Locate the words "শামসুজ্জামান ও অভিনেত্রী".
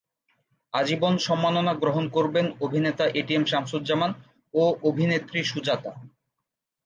3.45-5.39